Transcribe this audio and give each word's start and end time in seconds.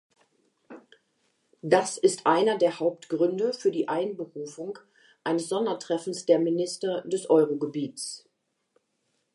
Das 1.61 1.99
ist 1.99 2.25
einer 2.25 2.57
der 2.57 2.79
Hauptgründe 2.79 3.53
für 3.53 3.69
die 3.69 3.87
Einberufung 3.87 4.79
eines 5.23 5.47
Sondertreffens 5.47 6.25
der 6.25 6.39
Minister 6.39 7.03
des 7.05 7.29
Eurogebiets. 7.29 8.27